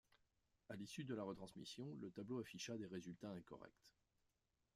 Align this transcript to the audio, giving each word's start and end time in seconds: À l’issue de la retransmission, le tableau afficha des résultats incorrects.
À 0.69 0.75
l’issue 0.75 1.05
de 1.05 1.13
la 1.13 1.21
retransmission, 1.21 1.93
le 2.01 2.09
tableau 2.09 2.39
afficha 2.39 2.75
des 2.75 2.87
résultats 2.87 3.29
incorrects. 3.29 3.93